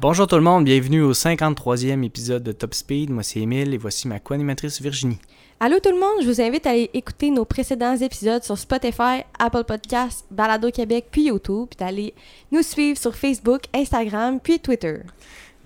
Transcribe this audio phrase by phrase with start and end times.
[0.00, 3.10] Bonjour tout le monde, bienvenue au 53e épisode de Top Speed.
[3.10, 5.18] Moi c'est Emile et voici ma co-animatrice Virginie.
[5.60, 9.24] Allô tout le monde, je vous invite à aller écouter nos précédents épisodes sur Spotify,
[9.38, 12.14] Apple Podcasts, Balado Québec puis YouTube, puis d'aller
[12.52, 15.00] nous suivre sur Facebook, Instagram puis Twitter.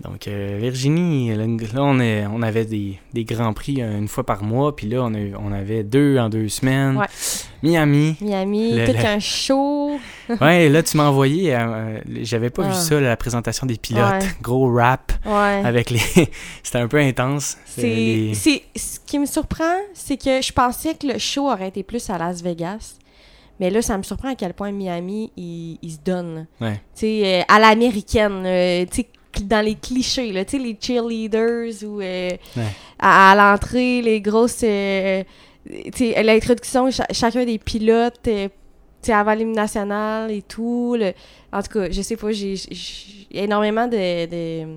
[0.01, 1.45] Donc, euh, Virginie, là,
[1.77, 5.01] on, est, on avait des, des grands prix euh, une fois par mois, puis là,
[5.03, 6.97] on, a, on avait deux en deux semaines.
[6.97, 7.05] Ouais.
[7.61, 8.15] Miami.
[8.19, 9.97] Miami, Le- tout le- un show.
[10.41, 12.75] Ouais, là, tu m'as envoyé, euh, j'avais pas vu Ah.
[12.75, 14.03] ça, la présentation des pilotes.
[14.21, 14.27] Ouais.
[14.41, 15.61] Gros rap Ouais.
[15.63, 15.99] avec les.
[16.63, 17.57] C'était un peu intense.
[17.65, 21.83] C'est, les- ce qui me surprend, c'est que je pensais que le show aurait été
[21.83, 22.95] plus à Las Vegas.
[23.59, 26.47] Mais là, ça me surprend à quel point Miami, il, il se donne.
[26.59, 26.73] Ouais.
[26.95, 29.07] Tu sais, euh, à l'américaine, euh, tu sais,
[29.41, 32.63] dans les clichés, là, tu sais, les cheerleaders ou euh, Ouais.
[32.99, 34.61] à, à l'entrée, les grosses...
[34.63, 35.23] euh,
[35.65, 38.47] tu sais, l'introduction, cha- chacun des pilotes, euh,
[39.01, 40.95] tu sais, avant l'hymne national et tout.
[40.99, 41.13] le-
[41.51, 42.55] en tout cas, je sais pas, j'ai,
[43.31, 44.25] énormément de...
[44.25, 44.67] de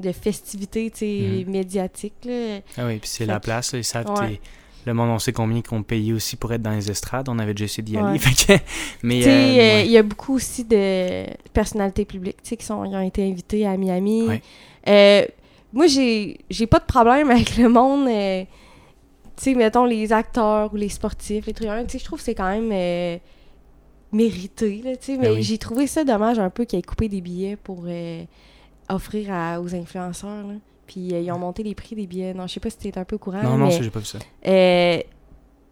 [0.00, 1.50] de festivités tu sais, Mhm.
[1.52, 2.24] médiatiques.
[2.24, 2.58] Là.
[2.76, 4.40] Ah oui, puis c'est la place, là, ils savent, Ouais.
[4.86, 7.28] Le monde, on sait combien qu'on payait aussi pour être dans les estrades.
[7.28, 8.18] On avait déjà essayé d'y aller.
[8.18, 8.60] Ouais.
[9.02, 9.26] mais.
[9.26, 9.86] Euh, euh, ouais.
[9.86, 14.22] il y a beaucoup aussi de personnalités publiques qui, sont, ont été invitées à Miami.
[14.28, 14.42] Ouais.
[14.88, 15.24] Euh,
[15.72, 18.08] moi, j'ai j'ai pas de problème avec le monde.
[18.08, 18.44] euh,
[19.36, 22.50] tu sais, mettons les acteurs ou les sportifs, les sais, je trouve que c'est quand
[22.50, 23.18] même
[24.12, 24.80] mérité.
[24.84, 25.42] Là, mais Ben oui.
[25.42, 27.86] j'ai trouvé ça dommage un peu qu'ils aient coupé des billets pour
[28.88, 30.46] offrir à- aux influenceurs.
[30.46, 30.54] là.
[30.86, 32.34] Puis euh, ils ont monté les prix des billets.
[32.34, 33.42] Non, je sais pas si tu un peu au courant.
[33.42, 33.82] Non, non, mais...
[33.82, 34.18] j'ai pas vu ça.
[34.46, 34.98] Euh,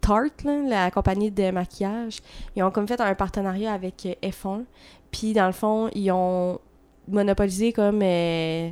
[0.01, 2.19] Tarte, là, la compagnie de maquillage,
[2.55, 4.63] ils ont comme fait un partenariat avec euh, F1.
[5.11, 6.59] Puis dans le fond, ils ont
[7.07, 8.69] monopolisé comme euh,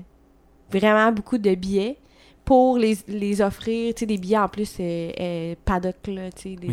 [0.72, 1.97] vraiment beaucoup de billets
[2.45, 6.42] pour les, les offrir, tu sais, des billets en plus euh, euh, paddock, là, tu
[6.42, 6.67] sais, des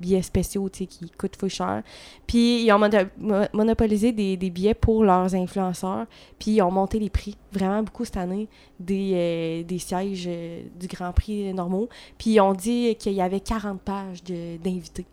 [0.00, 1.82] billets spéciaux, tu sais, qui coûtent fou cher.
[2.26, 6.06] Puis ils ont mono- mo- monopolisé des, des billets pour leurs influenceurs,
[6.38, 8.48] puis ils ont monté les prix vraiment beaucoup cette année
[8.80, 11.88] des, euh, des sièges euh, du Grand Prix normaux.
[12.18, 15.06] Puis ils ont dit qu'il y avait 40 pages d'invités.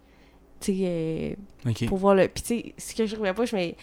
[0.61, 1.33] Tu sais, euh,
[1.87, 2.27] pour voir le.
[2.27, 3.75] Puis tu sais, ce que je trouvais pas, je mais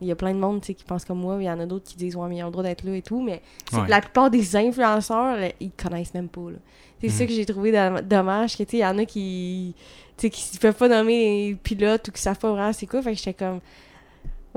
[0.00, 1.84] il y a plein de monde qui pensent comme moi, il y en a d'autres
[1.88, 3.40] qui disent ouais, mais ils ont le droit d'être là et tout, mais
[3.72, 3.88] Ouais.
[3.88, 6.50] la plupart des influenceurs, là, ils connaissent même pas.
[6.50, 6.58] là.
[7.00, 7.12] C'est Mhm.
[7.12, 9.74] ça que j'ai trouvé dom- dommage, que il y en a qui.
[10.18, 13.02] Sais, qui ne peuvent pas nommer les pilotes ou qui savent pas vraiment c'est quoi.
[13.02, 13.60] Fait que j'étais comme.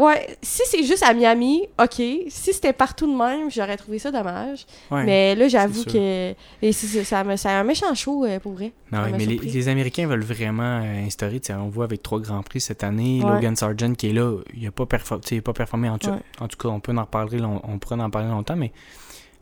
[0.02, 1.96] Ouais, si c'est juste à Miami, ok.
[1.96, 4.66] Si c'était partout de même, j'aurais trouvé ça dommage.
[4.90, 5.04] Ouais.
[5.04, 6.32] Mais là, j'avoue que.
[6.62, 8.72] et c'est ça, ça, me- c'est un méchant show euh, pour vrai.
[8.94, 12.02] Non, ouais, m'a mais les, Américains veulent vraiment euh, instaurer, tu sais, on voit avec
[12.02, 13.30] trois grands prix cette année, Ouais.
[13.30, 14.86] Logan Sargent qui est là, il n'a pas,
[15.26, 16.10] tu a pas performé en tout.
[16.12, 16.20] Ouais.
[16.40, 18.72] En tout cas, on peut en reparler, long- on pourrait en parler longtemps, mais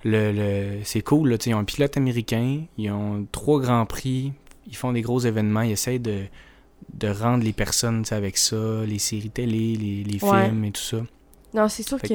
[0.04, 3.60] le, le- c'est cool, là, tu sais, ils ont un pilote américain, ils ont trois
[3.62, 4.34] grands prix,
[4.68, 6.22] ils font des gros événements, ils essayent de,
[6.94, 8.56] de rendre les personnes avec ça,
[8.86, 10.46] les séries télé, les, les Ouais.
[10.46, 10.98] films et tout ça.
[11.54, 12.14] Non, c'est sûr Fait que.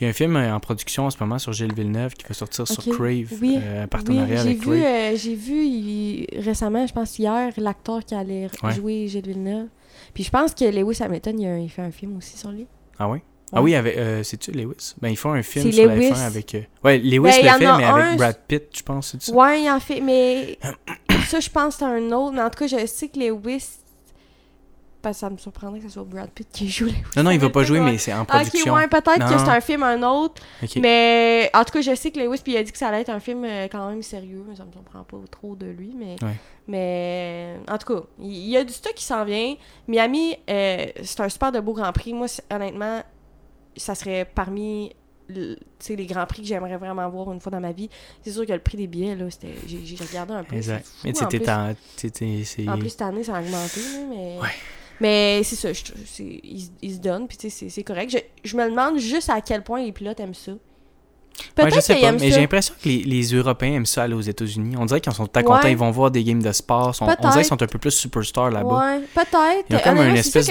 [0.00, 2.24] Il y a un film euh, en production en ce moment sur Gilles Villeneuve qui
[2.26, 2.82] va sortir sur.
[2.84, 3.58] Crave, Oui.
[3.60, 4.82] euh, un Oui, partenariat j'ai avec vu, Crave.
[4.84, 8.72] euh, j'ai vu il- récemment, je pense hier, l'acteur qui allait Ouais.
[8.72, 9.66] jouer Gilles Villeneuve.
[10.14, 12.66] Puis je pense que Lewis Hamilton, il, a, il fait un film aussi sur lui.
[12.98, 13.18] Ah oui?
[13.52, 13.64] Ah Ouais.
[13.64, 14.94] oui, avec, euh, c'est-tu Lewis?
[15.02, 16.10] Ben, ils font un film sur la Lewis.
[16.12, 16.54] F1 avec...
[16.54, 19.32] euh, Ouais, Lewis Ben, le fait, mais un, avec Brad Pitt, je pense, c'est ça?
[19.34, 20.56] Ouais, il en fait, mais
[21.28, 22.32] ça, je pense que c'est un autre.
[22.34, 23.66] Mais en tout cas, je sais que Lewis.
[25.02, 27.02] Parce que ça me surprendrait que ce soit Brad Pitt qui joue Lewis.
[27.16, 28.72] Non, non, il va pas jouer, mais c'est en Ah, production.
[28.72, 30.42] Ok, ouais, peut-être que c'est un film, un autre.
[30.76, 33.00] Mais en tout cas, je sais que Lewis, puis il a dit que ça allait
[33.00, 35.94] être un film euh, quand même sérieux, mais ça me surprend pas trop de lui.
[35.96, 36.36] Mais, Ouais.
[36.68, 39.54] mais en tout cas, il y, a du stock qui s'en vient.
[39.88, 42.12] Miami, euh, c'est un super de beau Grand Prix.
[42.12, 43.02] Moi, honnêtement,
[43.76, 44.92] ça serait parmi
[45.28, 47.88] les Grands Prix que j'aimerais vraiment voir une fois dans ma vie.
[48.22, 50.56] C'est sûr que le prix des billets, là, c'était, j'ai, regardé un peu.
[50.56, 50.84] Exact.
[50.84, 51.26] fou, Mais sais, en
[52.72, 54.38] en- plus, cette année, ça a augmenté, là, mais...
[54.40, 54.48] Ouais.
[55.00, 55.82] Mais c'est ça, je,
[56.22, 58.10] ils, ils se donnent, puis tu sais, c'est, correct.
[58.10, 60.52] Je, je me demande juste à quel point les pilotes aiment ça.
[60.52, 60.58] Ouais,
[61.54, 64.02] Peut-être je sais qu'ils pas, aiment mais j'ai l'impression que les, les Européens aiment ça
[64.02, 64.76] aller aux États-Unis.
[64.78, 65.72] On dirait qu'ils sont très contents, Ouais.
[65.72, 66.94] ils vont voir des games de sport.
[67.00, 68.78] on dirait qu'ils sont un peu plus superstars là-bas.
[68.78, 69.64] Ouais, peut-être.
[69.70, 70.48] Il y a comme une espèce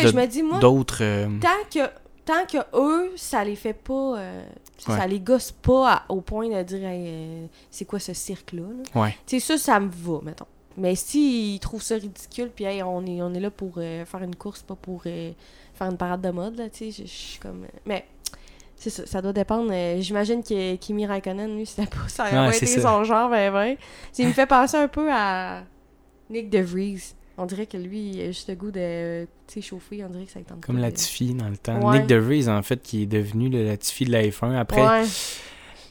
[0.60, 0.98] D'autres...
[1.02, 1.88] euh, tant que,
[2.26, 4.18] tant que eux, ça les fait pas...
[4.18, 4.42] euh,
[4.88, 4.96] Ouais.
[4.96, 8.62] Ça les gosse pas à- au point de dire Hey, euh, c'est quoi ce cirque-là.
[8.62, 9.02] là?
[9.02, 9.18] Ouais.
[9.28, 10.46] Tu sais, ça, ça me va, mettons.
[10.80, 14.24] Mais s'ils trouvent ça ridicule, puis hey, on, est, on est là pour euh, faire
[14.24, 15.32] une course, pas pour euh,
[15.74, 17.64] faire une parade de mode, là, tu sais, je suis comme...
[17.66, 18.06] euh, Mais
[18.78, 19.72] c'est ça, ça doit dépendre.
[20.00, 22.24] J'imagine que Kimi Raikkonen, lui, c'était pas ça.
[22.48, 22.82] Ouais, été ça.
[22.82, 23.76] son genre, ben, ben.
[24.18, 25.64] Il me fait penser un peu à
[26.30, 27.14] Nick DeVries.
[27.38, 29.26] On dirait que lui, il a juste le goût de
[29.62, 30.04] chauffer.
[30.06, 31.80] On dirait que ça tente Comme Latifi dans le temps.
[31.82, 32.00] Ouais.
[32.00, 34.56] Nick DeVries, en fait, qui est devenu le Latifi de la F1.
[34.56, 35.04] Après, Ouais.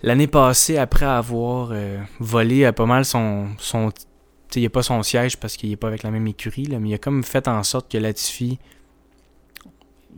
[0.02, 3.48] l'année passée, après avoir euh, volé pas mal son.
[4.56, 6.90] Il a pas son siège parce qu'il est pas avec la même écurie, là, mais
[6.90, 8.58] il a comme fait en sorte que Latifi.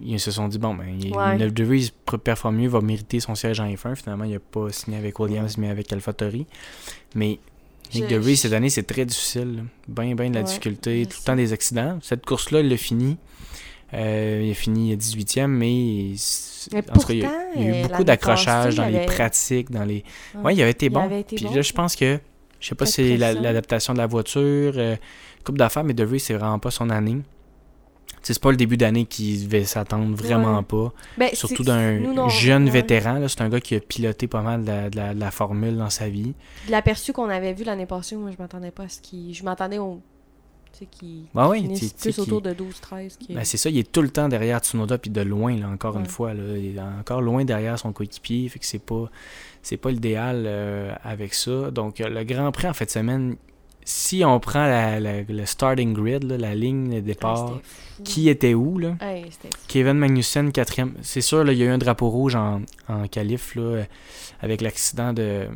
[0.03, 1.37] Ils se sont dit, bon, ben, il, Ouais.
[1.37, 1.93] Neuf de Vries
[2.25, 3.97] performe mieux, va mériter son siège en F1.
[3.97, 6.47] Finalement, il a pas signé avec Williams, mais avec AlphaTauri.
[7.15, 7.39] Mais
[7.93, 9.65] Nick Je- cette année, c'est très difficile.
[9.89, 11.99] Ben, ben de la Ouais, difficulté, tout le temps des accidents.
[12.03, 13.19] Cette course-là, il l'a fini.
[13.93, 16.15] Euh, il a fini 18e, mais,
[16.73, 18.87] Mais en tout cas, il y a, pourtant, il y a eu beaucoup d'accrochages dans
[18.87, 20.05] les pratiques, dans les...
[20.37, 20.43] Ouais.
[20.43, 21.01] Ouais, il avait été Il bon.
[21.01, 21.55] avait été Puis bon.
[21.55, 22.21] là, je pense que,
[22.61, 24.97] je sais pas si c'est la- l'adaptation de la voiture, euh,
[25.45, 27.19] coupe d'affaires, mais De Vries, c'est vraiment pas son année.
[28.23, 30.63] C'est pas le début d'année qu'il devait s'attendre, vraiment Ouais.
[30.63, 30.93] pas.
[31.17, 32.71] Ben, Surtout d'un jeune ouais.
[32.71, 33.15] vétéran.
[33.15, 33.29] là.
[33.29, 35.79] C'est un gars qui a piloté pas mal de la, de la- de la formule
[35.79, 36.35] dans sa vie.
[36.67, 39.33] De L'aperçu qu'on avait vu l'année passée, moi, je m'attendais pas à ce qu'il.
[39.35, 40.03] Je m'attendais au.
[40.73, 40.89] Tu sais,
[41.55, 43.17] finisse tu- tu sais plus autour de 12-13.
[43.17, 45.69] qui- Ben, c'est ça, il est tout le temps derrière Tsunoda, puis de loin, là,
[45.69, 46.33] encore une fois.
[46.33, 49.11] Là, il est encore loin derrière son coéquipier, fait que c'est pas,
[49.63, 51.71] c'est pas l'idéal euh, avec ça.
[51.71, 53.37] Donc, euh, le Grand Prix en fin de semaine,
[53.85, 57.59] si on prend la, la- le starting grid, là, la ligne de départ,
[58.05, 58.95] qui était où, là?
[59.69, 60.95] Kevin Magnussen, quatrième.
[61.03, 63.83] C'est sûr, là, il y a eu un drapeau rouge en, en qualif, là,
[64.41, 65.47] avec l'accident de,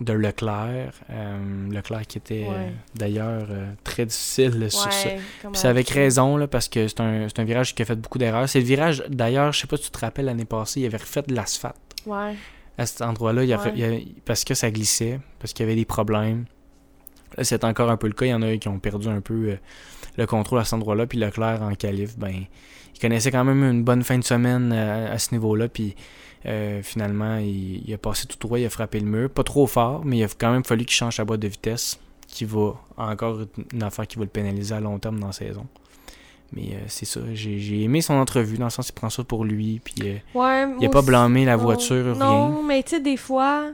[0.00, 0.92] de Leclerc.
[1.10, 2.54] Euh, Leclerc qui était, Ouais.
[2.54, 5.08] euh, d'ailleurs, euh, très difficile sur ça.
[5.08, 8.18] Puis c'est avec raison, là, parce que c'est un, un virage qui a fait beaucoup
[8.18, 8.48] d'erreurs.
[8.48, 10.98] C'est le virage, d'ailleurs, je sais pas si tu te rappelles, l'année passée, il avait
[10.98, 12.34] refait de l'asphalte Ouais.
[12.78, 14.06] À cet endroit-là, il Ouais.
[14.24, 16.44] parce que ça glissait, parce qu'il y avait des problèmes.
[17.36, 18.26] Là, c'est encore un peu le cas.
[18.26, 19.56] Il y en a qui ont perdu un peu euh,
[20.16, 21.06] le contrôle à cet endroit-là.
[21.06, 22.44] Puis Leclerc en qualif, ben,
[22.94, 25.68] il connaissait quand même une bonne fin de semaine euh, à ce niveau-là.
[25.68, 25.94] Puis
[26.46, 29.30] euh, finalement, il, il a passé tout droit, il a frappé le mur.
[29.30, 31.98] Pas trop fort, mais il a quand même fallu qu'il change sa boîte de vitesse,
[32.26, 35.32] qui va encore être une affaire qui va le pénaliser à long terme dans la
[35.32, 35.66] saison.
[36.52, 39.44] Mais euh, c'est ça, j'ai aimé son entrevue, dans le sens qu'il prend ça pour
[39.44, 41.62] lui, puis euh, Ouais, il a pas blâmé la Non.
[41.64, 42.14] voiture, rien.
[42.14, 43.70] Non, mais tu sais, des fois.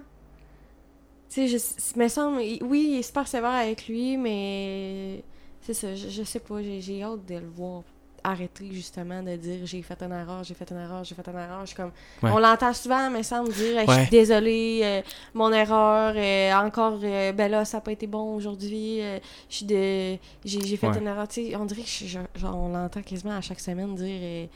[1.28, 1.58] Tu sais,
[1.94, 2.42] je me semble.
[2.42, 5.22] il- Oui, il est super sévère avec lui, mais.
[5.62, 6.56] C'est ça, je, je sais pas.
[6.62, 7.82] J'ai hâte de le voir
[8.24, 11.38] arrêter, justement, de dire j'ai fait une erreur, j'ai fait une erreur, j'ai fait une
[11.38, 11.60] erreur.
[11.62, 11.90] Je suis comme.
[12.22, 12.30] Ouais.
[12.32, 15.02] On l'entend souvent, me semble, dire Hey, je suis désolée, euh,
[15.34, 19.00] mon erreur, euh, encore, euh, ben là, ça n'a pas été bon aujourd'hui,
[19.48, 20.16] je suis de.
[20.44, 20.98] J'ai fait Ouais.
[20.98, 21.26] une erreur.
[21.28, 24.48] Tu sais, on dirait que je- genre, on l'entend quasiment à chaque semaine dire.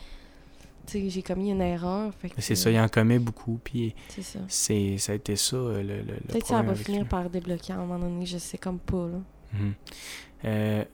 [0.87, 2.13] tu sais, j'ai commis une erreur.
[2.39, 4.39] C'est ça, il en commet beaucoup, puis C'est ça.
[4.49, 7.09] ça a été ça le, le, Peut-être que ça va finir lui.
[7.09, 9.19] par débloquer à un moment donné, je sais comme pas, là.
[9.55, 10.85] Mhm.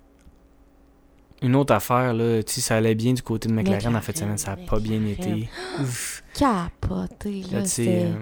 [1.42, 4.16] Une autre affaire, là, tu sais, ça allait bien du côté de McLaren, en fait,
[4.16, 5.48] semaine, ça n'a pas bien été.
[5.80, 6.22] Ouf.
[6.38, 8.04] Capoté, Là, là, tu sais, c'était...
[8.06, 8.14] euh,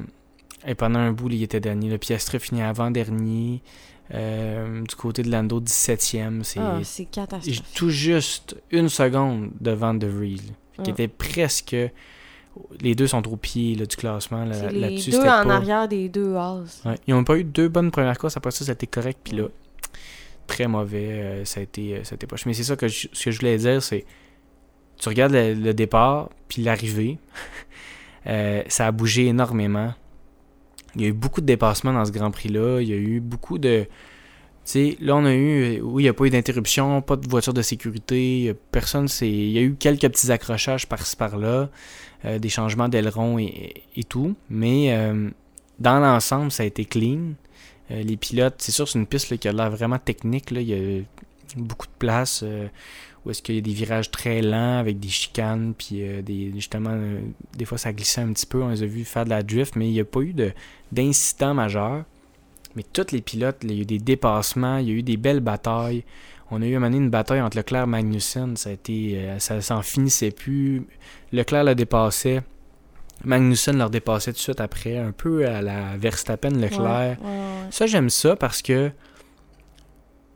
[0.70, 1.88] et pendant un bout, il était dernier.
[1.88, 3.62] Le Piastri finit avant-dernier.
[4.12, 6.42] Euh, du côté de Lando, 17e.
[6.42, 7.64] C'est Ah, c'est j- catastrophique.
[7.76, 10.36] tout juste une seconde devant De Vries,
[10.78, 10.92] là, qui Ah.
[10.94, 11.76] était presque...
[12.80, 15.10] Les deux sont au pied là, du classement là- les là-dessus.
[15.12, 16.82] deux c'était en pas- arrière des deux As.
[16.84, 16.96] Ouais.
[17.06, 18.36] Ils n'ont pas eu deux bonnes premières courses.
[18.36, 19.20] Après ça, ça a été correct.
[19.22, 19.44] Puis là.
[20.50, 21.12] Très mauvais.
[21.12, 22.44] euh, ça a été, euh, ça a été poche.
[22.44, 24.04] Mais c'est ça que je, voulais dire, c'est
[24.98, 27.18] tu regardes le, départ, puis l'arrivée.
[28.26, 29.94] euh, ça a bougé énormément.
[30.96, 32.80] Il y a eu beaucoup de dépassements dans ce Grand Prix-là.
[32.80, 33.86] Il y a eu beaucoup de.
[34.64, 35.80] Tu sais, là, on a eu.
[35.82, 38.54] Oui, il n'y a pas eu d'interruption, pas de voiture de sécurité.
[38.72, 39.06] Personne.
[39.20, 41.70] Il y a eu quelques petits accrochages par-ci par-là,
[42.24, 44.34] des changements d'aileron et, tout.
[44.50, 44.92] Mais
[45.78, 47.34] dans l'ensemble, ça a été clean.
[47.90, 50.50] Euh, les pilotes, c'est sûr, c'est une piste qui a l'air vraiment technique.
[50.50, 51.02] Il y a
[51.56, 52.68] beaucoup de place euh,
[53.24, 56.52] où est-ce qu'il y a des virages très lents avec des chicanes, puis euh, des,
[56.54, 56.96] justement,
[57.56, 58.62] des fois ça glissait un petit peu.
[58.62, 60.52] On les a vus faire de la drift, mais il n'y a pas eu de-
[60.92, 62.04] d'incident majeur.
[62.76, 65.16] Mais tous les pilotes, il y a eu des dépassements, il y a eu des
[65.16, 66.04] belles batailles.
[66.52, 68.56] On a eu à un donné une bataille entre Leclerc et Magnussen.
[68.56, 70.86] Ça a été, ça s'en finissait plus.
[71.32, 72.42] Leclerc le dépassait.
[73.24, 76.80] Magnussen le dépassait tout de suite après, un peu à la Verstappen Leclerc.
[76.80, 77.68] Ouais, ouais, ouais.
[77.70, 78.88] Ça, j'aime ça parce que,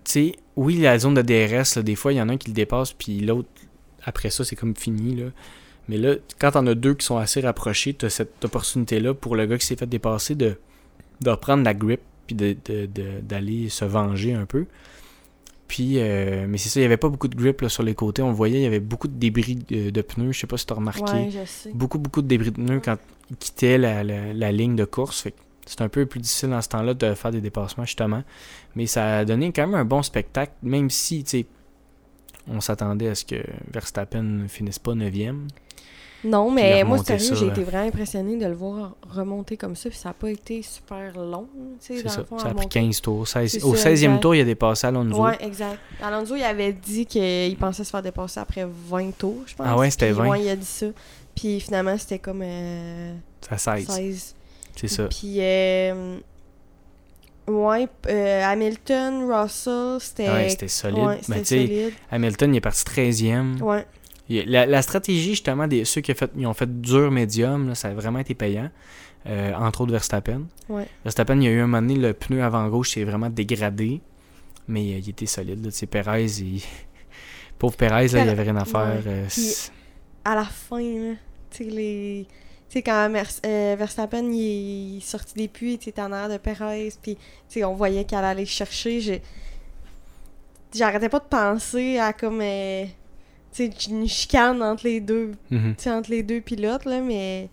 [0.05, 2.37] tu sais, oui, la zone de DRS, là, des fois, il y en a un
[2.37, 3.49] qui le dépasse, puis l'autre,
[4.05, 5.17] après ça, c'est comme fini.
[5.17, 5.26] Là.
[5.88, 9.47] Mais là, quand t'en as deux qui sont assez rapprochés, t'as cette opportunité-là pour le
[9.47, 10.59] gars qui s'est fait dépasser de,
[11.21, 14.67] de reprendre la grip, puis d'aller de, de- d'aller se venger un peu.
[15.68, 17.94] Puis, euh, mais c'est ça, il n'y avait pas beaucoup de grip là, sur les
[17.94, 18.21] côtés.
[18.23, 20.33] On le voyait, il y avait beaucoup de débris de, de pneus.
[20.33, 21.71] Je sais pas si t'as remarqué Ouais, je sais.
[21.73, 22.97] beaucoup, beaucoup de débris de pneus quand
[23.30, 25.23] ils quittaient la, la- la ligne de course.
[25.23, 25.35] Fait
[25.66, 28.23] c'est un peu plus difficile dans ce temps-là de faire des dépassements, justement.
[28.76, 31.47] Mais ça a donné quand même un bon spectacle, même si, tu sais,
[32.47, 33.42] on s'attendait à ce que
[33.73, 35.49] Verstappen ne finisse pas 9e.
[36.25, 39.99] Non, mais moi, sérieux, j'ai été vraiment impressionnée de le voir remonter comme ça, puis
[39.99, 41.47] ça n'a pas été super long,
[41.81, 42.25] C'est ça.
[42.25, 42.81] fond, Ça a pris remonter.
[42.81, 43.28] 15 tours.
[43.28, 44.21] 16 C'est Au ça, 16e exact.
[44.21, 45.23] tour, il a dépassé Alonso.
[45.23, 45.78] Ouais, exact.
[46.02, 49.66] Alonso, il avait dit qu'il pensait se faire dépasser après 20 tours, je pense.
[49.69, 50.28] Ah ouais, c'était Puis, 20.
[50.28, 50.87] ouais, il a dit ça.
[51.37, 53.14] Puis finalement, c'était comme euh,
[53.50, 53.87] À 16.
[53.88, 54.35] 16.
[54.76, 55.04] C'est ça.
[55.09, 56.16] Puis, euh,
[57.49, 60.28] ouais, euh, Hamilton, Russell, c'était.
[60.31, 60.99] Ouais, c'était solide.
[60.99, 61.93] Ouais, Mais tu sais.
[62.11, 63.61] Hamilton, il est parti 13e.
[63.61, 63.85] Ouais.
[64.28, 67.69] Il- La, la stratégie, justement, des ceux qui ont fait, ils ont fait dur médium,
[67.69, 68.71] là, ça a vraiment été payant.
[69.26, 70.43] Euh, entre autres Verstappen.
[70.69, 70.87] Ouais.
[71.02, 74.00] Verstappen, il y a eu un moment donné, le pneu avant gauche s'est vraiment dégradé.
[74.69, 75.64] Mais euh, il était solide.
[75.64, 75.71] Là.
[75.71, 76.62] Tu sais, Perez, il...
[77.59, 78.97] pauvre Perez, là, il avait rien à faire.
[78.97, 79.02] Ouais.
[79.07, 79.71] euh, Puis-
[80.25, 81.14] À la fin, là,
[81.50, 82.26] tu sais, les.
[82.69, 83.11] Tu sais, quand
[83.43, 87.16] Verstappen il est sorti des puits, tu sais, en arrière de Perez, puis
[87.64, 89.23] on voyait qu'elle allait chercher.
[90.75, 92.40] J'arrêtais pas de penser à comme.
[93.56, 95.32] Sais, une chicane entre les deux
[95.78, 97.49] sais, entre les deux pilotes, là, mais.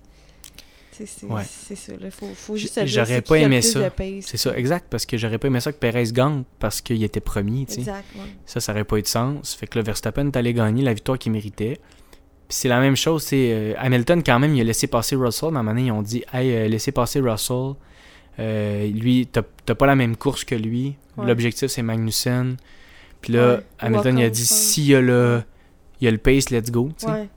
[0.92, 1.42] C'est Ouais.
[1.48, 2.12] c'est ça, là.
[2.12, 3.90] Faut, faut juste j'aurais c'est pas aimé ça.
[4.22, 4.86] C'est ça, exact.
[4.90, 7.66] Parce que j'aurais pas aimé ça que Perez gagne parce qu'il était premier.
[7.66, 7.80] tu sais.
[7.80, 8.22] Exact, ouais.
[8.46, 9.56] Ça, ça aurait pas eu de sens.
[9.56, 11.80] Fait que le Verstappen est allé gagner la victoire qu'il méritait.
[12.48, 15.52] Puis c'est la même chose, c'est euh, Hamilton quand même, il a laissé passer Russell,
[15.52, 17.74] mais à un moment donné, ils ont dit Hey, euh, laissez passer Russell.
[18.40, 20.98] Euh, lui, t'as pas la même course que lui.
[21.18, 21.26] Ouais.
[21.26, 22.58] L'objectif, c'est Magnussen.
[23.22, 23.62] Puis là.
[23.80, 25.42] Hamilton, il a dit s'il y a le,
[26.02, 26.90] il y a le pace, let's go.
[27.08, 27.30] Ouais.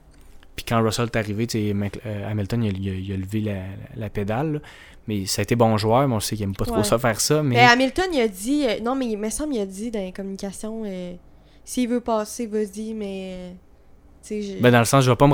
[0.55, 3.53] Puis quand Russell est arrivé, euh, Hamilton, il a, il a- il a levé la,
[3.95, 4.53] la- pédale.
[4.53, 4.59] là.
[5.07, 6.83] Mais ça a été bon joueur, mais on sait qu'il aime pas trop Ouais.
[6.83, 7.43] ça faire ça.
[7.43, 8.65] Mais Mais Hamilton, il a dit.
[8.67, 11.13] euh, non, mais il me semble, il a dit dans les communications euh,
[11.63, 13.53] s'il veut passer, vas-y, mais.
[14.41, 14.59] je.
[14.61, 15.27] ben, dans le sens, je pas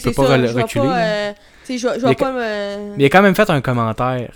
[0.00, 0.84] sais, peux pas ça, je reculer.
[0.84, 1.32] pas, euh,
[1.78, 2.96] je vais- pas me.
[2.96, 4.32] Mais il a quand même fait un commentaire.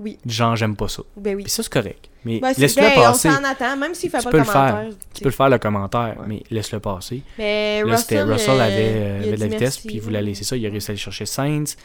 [0.00, 0.18] Oui.
[0.24, 1.02] Du genre, j'aime pas ça.
[1.16, 1.42] Ben oui.
[1.42, 2.08] Puis ça, c'est correct.
[2.24, 3.28] Mais Ben, laisse-le passer.
[3.28, 4.52] On s'en attend, même s'il fait Tu pas peux le faire.
[4.70, 4.92] commentaire.
[5.12, 6.26] Tu peux le faire le commentaire, Ouais.
[6.26, 7.22] mais laisse-le passer.
[7.38, 10.34] Mais Là, Russell, Russell euh, avait, avait de la vitesse, puis il voulait.
[10.34, 11.76] C'est ça, il a réussi à aller chercher Sainz.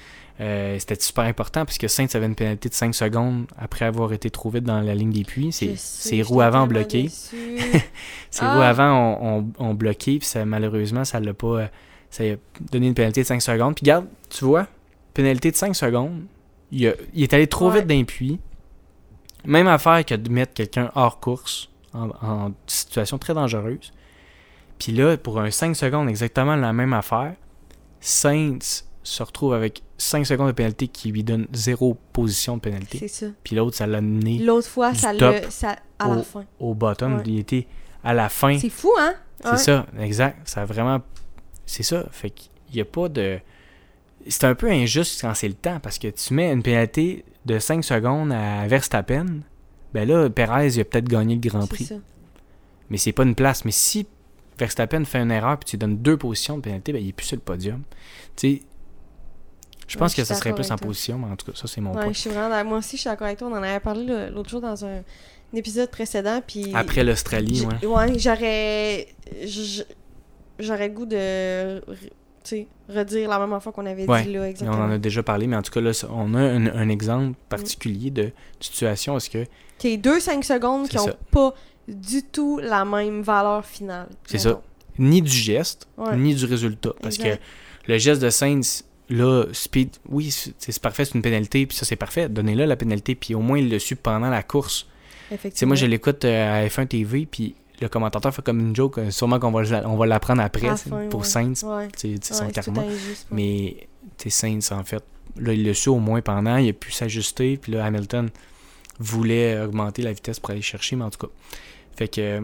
[0.41, 4.13] Euh, c'était super important parce que Sainz avait une pénalité de 5 secondes après avoir
[4.13, 5.51] été trop vite dans la ligne des puits.
[5.51, 7.09] Ses, roues avant bloquées.
[8.31, 8.55] Ses Ah.
[8.55, 11.69] roues avant ont, ont- ont bloqué, puis ça, malheureusement, ça l'a pas.
[12.09, 12.35] Ça a
[12.71, 13.75] donné une pénalité de 5 secondes.
[13.75, 14.67] Puis regarde, tu vois,
[15.13, 16.21] pénalité de 5 secondes.
[16.71, 17.79] Il, a- il est allé trop Ouais.
[17.79, 18.39] vite d'un puits.
[19.45, 23.91] Même affaire que de mettre quelqu'un hors course en, en situation très dangereuse.
[24.77, 27.33] Puis là, pour un 5 secondes, exactement la même affaire,
[27.99, 32.99] Sainz se retrouve avec 5 secondes de pénalité qui lui donne zéro position de pénalité.
[32.99, 33.25] C'est ça.
[33.43, 35.49] Puis l'autre, ça l'a mené L'autre fois, Du ça top l'a.
[35.51, 36.45] ça- À la au- fin.
[36.59, 37.17] au bottom.
[37.17, 37.23] Ouais.
[37.25, 37.67] Il était
[38.03, 38.57] à la fin.
[38.57, 39.15] C'est fou, hein?
[39.41, 39.57] C'est Ouais.
[39.57, 40.47] ça, exact.
[40.47, 40.99] Ça a vraiment.
[41.65, 42.05] C'est ça.
[42.11, 43.39] Fait qu'il n'y a pas de.
[44.27, 47.59] C'est un peu injuste quand c'est le temps parce que tu mets une pénalité de
[47.59, 49.25] 5 secondes à Verstappen.
[49.93, 51.85] Ben là, Perez, il a peut-être gagné le Grand Prix.
[51.85, 51.95] ça.
[52.89, 53.65] Mais c'est pas une place.
[53.65, 54.07] Mais si
[54.57, 57.25] Verstappen fait une erreur puis tu donnes deux positions de pénalité, ben il est plus
[57.27, 57.81] sur le podium.
[58.35, 58.61] Tu sais,
[59.87, 60.87] je pense que ça serait plus en toi.
[60.87, 62.13] position, mais en tout cas, ça, c'est mon Ouais, point.
[62.13, 62.69] je suis vraiment d'accord.
[62.69, 63.47] Moi aussi, je suis d'accord avec toi.
[63.47, 66.41] On en avait parlé l'autre jour dans un, un épisode précédent.
[66.45, 67.87] Puis Après l'Australie, ouais.
[67.87, 69.07] ouais, j'aurais.
[70.59, 71.81] J'aurais le goût de.
[72.87, 74.83] Redire la même fois qu'on avait Ouais, dit là, Et On exactement.
[74.85, 78.09] en a déjà parlé, mais en tout cas, là, on a un, un exemple particulier
[78.11, 79.15] de situation.
[79.17, 79.45] Est-ce que
[79.77, 81.17] Qui est deux 5 secondes qui C'est ont ça.
[81.31, 81.53] pas
[81.87, 84.07] du tout la même valeur finale.
[84.25, 84.61] C'est ça.
[84.97, 86.15] ni du geste, Ouais.
[86.17, 86.91] ni du résultat.
[87.01, 87.37] Parce Exact.
[87.85, 91.85] que le geste de Sainz, là, speed, oui, c'est parfait, c'est une pénalité, puis ça,
[91.85, 92.27] c'est parfait.
[92.27, 94.87] Donnez-le la pénalité, puis au moins, il le su pendant la course.
[95.31, 95.69] Effectivement.
[95.69, 99.11] moi, je l'écoute euh, à F1 TV, puis le commentateur fait comme une joke, euh,
[99.11, 101.25] sûrement qu'on va, on va l'apprendre après, fin, pour ouais.
[101.25, 101.87] Sainz, Ouais.
[102.21, 102.81] son karma.
[102.81, 103.27] injuste.
[103.31, 103.87] Mais,
[104.27, 105.03] Sainz, en fait,
[105.37, 108.29] là, il le su au moins pendant, il a pu s'ajuster, puis là, Hamilton
[108.99, 111.31] voulait augmenter la vitesse pour aller chercher, mais en tout cas.
[111.95, 112.41] Fait que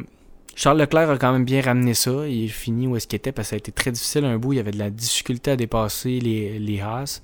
[0.55, 2.27] Charles Leclerc a quand même bien ramené ça.
[2.27, 4.37] Il est fini où est-ce qu'il était parce que ça a été très difficile un
[4.37, 4.53] bout.
[4.53, 7.21] Il y avait de la difficulté à dépasser les, les Haas.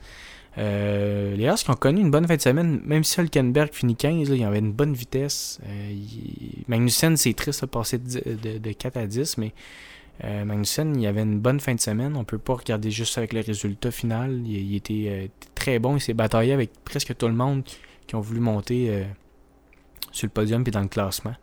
[0.58, 3.96] Euh, les Haas qui ont connu une bonne fin de semaine, même si Hülkenberg finit
[3.96, 5.60] 15, là, il y avait une bonne vitesse.
[5.66, 5.94] Euh,
[6.68, 9.54] Magnussen, c'est triste de passer de, dix- de- de 4 à 10, mais
[10.26, 12.16] euh, Magnussen, il avait une bonne fin de semaine.
[12.18, 14.42] On peut pas regarder juste avec le résultat final.
[14.46, 15.96] Il, était très bon.
[15.96, 17.64] Il s'est bataillé avec presque tout le monde
[18.06, 19.06] qui ont voulu monter
[20.12, 21.34] sur le podium et dans le classement.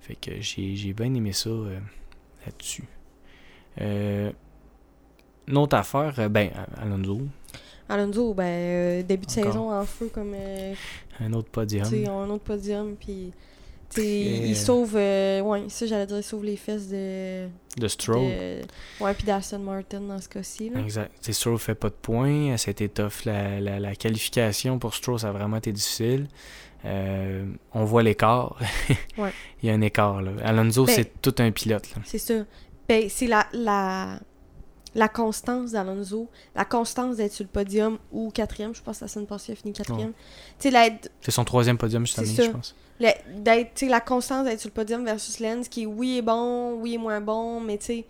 [0.00, 1.50] Fait que j'ai bien aimé ça
[2.46, 2.84] là-dessus.
[3.80, 4.30] Euh,
[5.48, 6.50] une autre affaire, ben,
[6.80, 7.20] Alonso,
[7.88, 9.44] Alonso, ben, euh, début de Encore.
[9.52, 10.32] saison en feu comme.
[10.34, 10.74] euh,
[11.20, 11.86] un autre podium.
[11.86, 13.32] un autre podium, puis.
[13.96, 14.94] il il sauve.
[14.96, 17.46] euh, ouais, ça, j'allais dire, il sauve les fesses de.
[17.78, 18.18] De Stroll.
[18.28, 18.60] de
[19.04, 20.72] ouais, puis d'Aston Martin dans ce cas-ci.
[20.76, 21.12] Exact.
[21.20, 22.56] Tu sais, Stroll fait pas de points.
[22.56, 23.24] C'était tough.
[23.24, 26.26] La, la, la qualification pour Stroll, ça a vraiment été difficile.
[26.84, 28.58] Euh, on voit l'écart.
[29.18, 29.30] Ouais.
[29.62, 30.20] Il y a un écart.
[30.22, 30.32] Là.
[30.44, 31.88] Alonso, Ben- c'est tout un pilote.
[32.04, 32.34] C'est ça.
[32.88, 34.20] Ben, c'est la, la,
[34.96, 39.08] la constance d'Alonso, la constance d'être sur le podium ou quatrième, je pense que la
[39.08, 40.12] semaine passée, il a fini quatrième.
[40.58, 42.42] C'est son troisième podium cette année, ça.
[42.44, 42.74] je pense.
[42.98, 46.98] d'être, la constance d'être sur le podium versus Lenz, qui, oui, est bon, oui, est
[46.98, 48.04] moins bon, mais tu sais,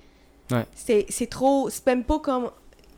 [0.53, 0.65] Ouais.
[0.77, 2.51] c'est, c'est trop, c'est même pas comme,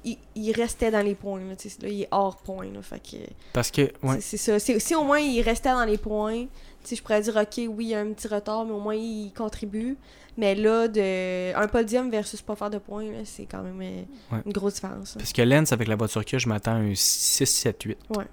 [0.05, 1.41] il, il restait dans les points.
[1.41, 2.67] Là, là, il est hors point.
[2.67, 3.17] Là, fait que,
[3.55, 4.59] Parce que, ouais, c'est, ça.
[4.59, 6.45] Si au moins il restait dans les points,
[6.89, 8.95] sais, je pourrais dire, OK, oui, il y a un petit retard, mais au moins
[8.95, 9.97] il contribue.
[10.37, 14.03] Mais là, de un podium versus pas faire de points, c'est quand même euh,
[14.37, 14.43] Ouais.
[14.47, 15.15] une grosse différence.
[15.15, 15.19] là.
[15.21, 17.99] parce que Lens, avec la voiture a, je m'attends à un 6, 7, 8.
[18.17, 18.25] Ouais.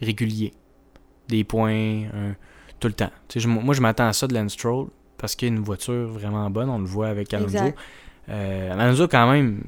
[0.00, 0.52] Régulier.
[1.28, 2.34] Des points, un-
[2.80, 3.10] tout le temps.
[3.28, 5.54] Tu sais, je- moi, je m'attends à ça de Lance Stroll parce qu'il y a
[5.54, 6.68] une voiture vraiment bonne.
[6.70, 7.56] On le voit avec Alonso.
[8.28, 9.64] Euh, Alonso, quand même,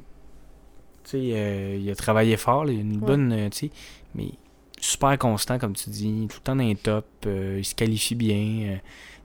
[1.05, 3.07] tu sais, euh, il a travaillé fort, il a une Ouais.
[3.07, 3.71] bonne, euh, tu sais,
[4.15, 4.31] mais
[4.81, 8.15] super constant, comme tu dis, tout le temps dans les top, euh, il se qualifie
[8.15, 8.37] bien,
[8.75, 8.77] euh,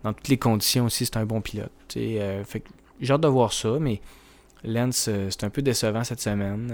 [0.03, 2.43] dans toutes les conditions aussi, c'est un bon pilote, euh,
[3.00, 4.01] j'ai hâte de voir ça, mais
[4.63, 6.72] Lance, euh, c'est un peu décevant cette semaine,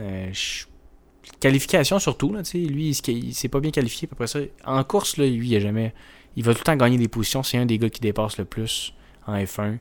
[1.40, 5.18] qualification surtout, là, lui, il, se- il s'est pas bien qualifié, après ça, en course,
[5.18, 5.94] là, lui, il a jamais,
[6.36, 8.46] il va tout le temps gagner des positions, c'est un des gars qui dépasse le
[8.46, 8.94] plus
[9.26, 9.78] en F1,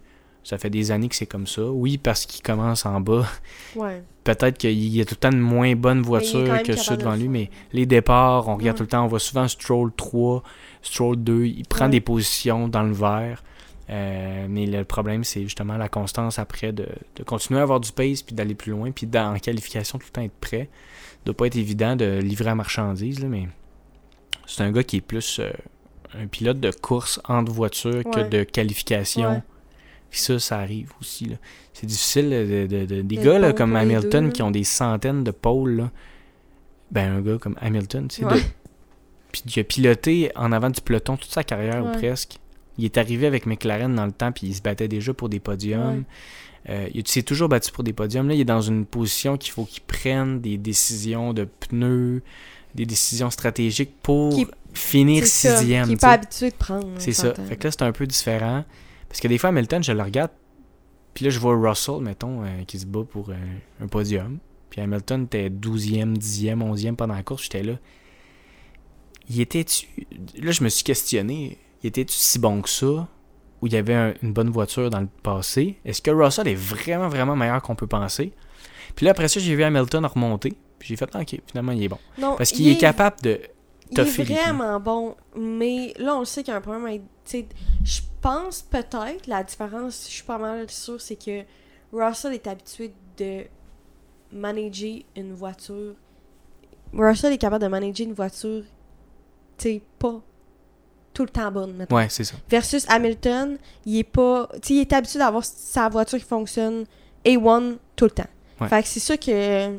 [0.46, 3.26] ça fait des années que c'est comme ça, oui, parce qu'il commence en bas,
[3.74, 4.02] Ouais.
[4.24, 6.40] peut-être qu'il y a tout le temps une moins bonne Mais il est quand voiture
[6.52, 9.08] même que ceux de devant lui, mais les départs, on regarde tout le temps, on
[9.08, 10.42] voit souvent Stroll 3,
[10.82, 11.90] Stroll 2, il prend Ouais.
[11.90, 13.42] des positions dans le vert.
[13.88, 17.92] euh, mais le problème, c'est justement la constance après de, de continuer à avoir du
[17.92, 20.68] pace puis d'aller plus loin, puis dans, en qualification, tout le temps être prêt.
[20.72, 23.46] Ça doit pas être évident de livrer la marchandise, là, mais
[24.46, 25.50] c'est un gars qui est plus euh,
[26.20, 29.42] un pilote de course entre voitures que de qualification.
[30.10, 31.26] Puis ça, ça arrive aussi.
[31.26, 31.36] là.
[31.72, 34.64] C'est difficile de, de- de- des De gars là, comme Hamilton deux, qui ont des
[34.64, 35.76] centaines de pôles.
[35.76, 35.90] là.
[36.90, 38.34] Ben, un gars comme Hamilton, tu sais, Ouais.
[38.34, 38.40] de-
[39.32, 42.38] puis il a piloté en avant du peloton toute sa carrière ou presque.
[42.78, 45.40] Il est arrivé avec McLaren dans le temps, puis il se battait déjà pour des
[45.40, 46.04] podiums.
[46.68, 48.28] Euh, il s'est toujours battu pour des podiums.
[48.28, 52.22] Là, il est dans une position qu'il faut qu'il prenne des décisions de pneus,
[52.74, 54.38] des décisions stratégiques pour
[54.74, 55.86] finir sixième.
[55.86, 56.06] Qui est tu sais.
[56.06, 56.88] pas habitué de prendre.
[56.98, 57.34] C'est ça.
[57.34, 58.64] Fait que là, c'est un peu différent.
[59.08, 60.30] Parce que des fois, Hamilton, je le regarde,
[61.14, 63.34] puis là, je vois Russell, mettons, euh, qui se bat pour euh,
[63.80, 64.38] un podium.
[64.70, 67.44] Puis Hamilton était 12e, 10e, 11e pendant la course.
[67.44, 67.74] J'étais là.
[69.28, 69.86] Il était-tu.
[70.40, 71.58] Là, je me suis questionné.
[71.82, 73.08] Il était-tu si bon que ça
[73.62, 75.78] Ou il y avait un- une bonne voiture dans le passé?
[75.84, 78.32] Est-ce que Russell est vraiment, vraiment meilleur qu'on peut penser?
[78.94, 80.52] Puis là, après ça, j'ai vu Hamilton remonter.
[80.78, 81.98] Puis j'ai fait, Ah, ok, finalement, il est bon.
[82.18, 83.40] Non, Parce il qu'il est capable de.
[83.90, 84.04] Il est
[84.44, 87.02] vraiment bon, mais là, on le sait qu'il y a un problème avec.
[87.30, 91.42] Je pense peut-être, la différence, je suis pas mal sûre, c'est que
[91.92, 93.44] Russell est habitué de
[94.32, 95.94] manager une voiture.
[96.92, 98.62] Russell est capable de manager une voiture,
[99.58, 100.20] tu sais, pas
[101.16, 101.96] tout le temps bonne, maintenant.
[101.96, 102.36] Ouais, c'est ça.
[102.48, 104.48] Versus Hamilton, il est pas.
[104.54, 106.84] Tu sais, il est habitué d'avoir sa voiture qui fonctionne
[107.24, 108.26] A1 tout le temps.
[108.60, 108.68] Ouais.
[108.68, 109.78] Fait que c'est ça que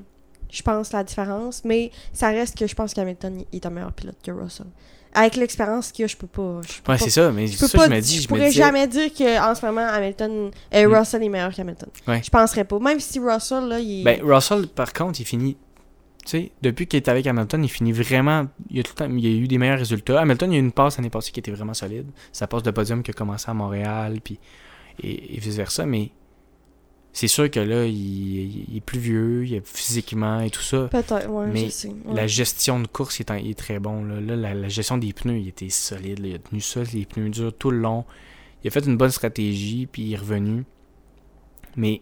[0.50, 1.64] je pense la différence.
[1.64, 4.66] Mais ça reste que je pense qu'Hamilton il est un meilleur pilote que Russell.
[5.14, 6.62] Avec l'expérience qu'il a, je peux pas.
[6.62, 7.32] Je peux Ouais, pas- c'est ça.
[7.32, 7.86] Mais je peux ça, pas.
[7.86, 10.52] je me dis, je pourrais disais- jamais dire qu'en ce moment, Hamilton.
[10.74, 10.94] euh, Mm.
[10.96, 11.90] Russell est meilleur qu'Hamilton.
[12.08, 12.22] Ouais.
[12.24, 12.78] Je penserais pas.
[12.80, 14.04] Même si Russell, là, il.
[14.04, 15.58] Ben, Russell, par contre, il finit.
[16.26, 18.48] Tu sais, depuis qu'il est avec Hamilton, il finit vraiment.
[18.70, 20.20] Il a, tout le temps, il a eu des meilleurs résultats.
[20.20, 22.08] Hamilton, il y a eu une passe l'année passée qui était vraiment solide.
[22.34, 24.38] Sa passe de podium qui a commencé à Montréal, puis.
[25.02, 25.86] Et, et vice-versa.
[25.86, 26.10] Mais
[27.20, 30.88] c'est sûr que là, il, il est plus vieux, il est physiquement et tout ça.
[30.92, 31.88] Peut-être, ouais, mais je sais.
[31.88, 32.14] ouais.
[32.14, 34.04] La gestion de course est, en- il est très bon.
[34.04, 36.20] Là, Là, la, la gestion des pneus, il était solide.
[36.20, 36.28] là.
[36.28, 38.06] Il a tenu ça, les pneus durs tout le long.
[38.64, 40.64] Il a fait une bonne stratégie, puis il est revenu.
[41.76, 42.02] Mais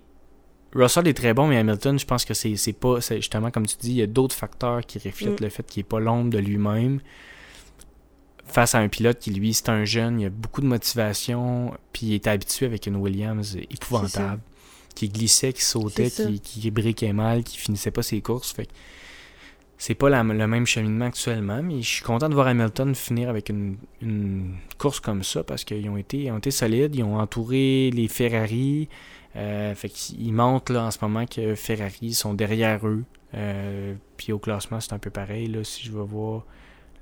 [0.74, 3.00] Russell est très bon, mais Hamilton, je pense que c'est pas.
[3.00, 5.44] Justement, comme tu dis, il y a d'autres facteurs qui reflètent Mm.
[5.44, 7.00] le fait qu'il n'est pas l'ombre de lui-même.
[8.48, 12.08] Face à un pilote qui, lui, c'est un jeune, il a beaucoup de motivation, puis
[12.08, 14.42] il est habitué avec une Williams épouvantable,
[14.96, 18.54] qui glissait, qui sautait, qui, qui briquait mal, qui finissait pas ses courses.
[18.54, 18.68] Fait
[19.78, 23.28] c'est pas la- le même cheminement actuellement, mais je suis content de voir Hamilton finir
[23.30, 27.04] avec une, une course comme ça parce qu'ils ont été, ils ont été solides, ils
[27.04, 28.88] ont entouré les Ferrari.
[29.36, 33.04] Euh, fait qu'ils montrent là, en ce moment que Ferrari sont derrière eux.
[33.34, 35.48] Euh, puis au classement, c'est un peu pareil.
[35.48, 36.46] Là, si je vais voir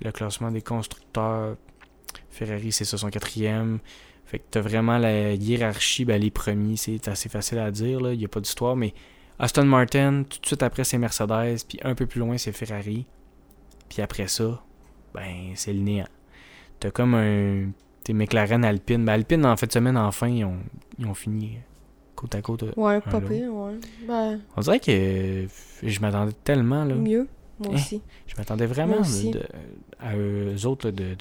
[0.01, 1.55] le classement des constructeurs,
[2.31, 3.77] Ferrari, c'est ça, son quatrième.
[4.33, 8.13] Fait que t'as vraiment la hiérarchie, ben, les premiers, c'est assez facile à dire, là,
[8.13, 8.91] il n'y a pas d'histoire, mais
[9.37, 13.05] Aston Martin, tout de suite après c'est Mercedes, puis un peu plus loin c'est Ferrari.
[13.89, 14.59] Puis après ça,
[15.13, 16.07] ben c'est le néant.
[16.79, 17.69] T'as comme un.
[18.03, 19.05] T'es McLaren Alpine.
[19.05, 20.57] Ben Alpine en fin de semaine enfin ils ont,
[20.97, 21.59] ils ont fini
[22.15, 22.63] côte à côte.
[22.75, 23.73] Ouais, pas pire, ouais.
[24.07, 25.45] Ben, On dirait que euh,
[25.83, 26.95] je m'attendais tellement là.
[26.95, 27.27] mieux,
[27.59, 27.75] moi Hein?
[27.75, 28.01] aussi.
[28.25, 29.43] Je m'attendais vraiment de-
[29.99, 31.15] à eux autres là, de, de-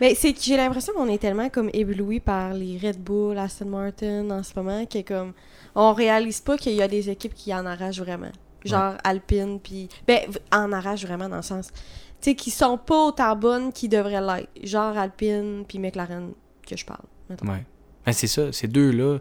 [0.00, 3.66] Mais c'est que j'ai l'impression qu'on est tellement comme ébloui par les Red Bull, Aston
[3.66, 5.32] Martin en ce moment que comme
[5.74, 8.32] on réalise pas qu'il y a des équipes qui en arrachent vraiment.
[8.64, 10.20] Genre Alpine puis ben
[10.52, 14.20] en arrachent vraiment dans le sens tu sais qui sont pas autant bonnes qu'ils devraient
[14.22, 14.48] l'être.
[14.62, 16.32] Genre Alpine puis McLaren
[16.66, 17.04] que je parle.
[17.30, 17.62] Ouais.
[18.06, 19.18] Ben, c'est ça, ces deux-là,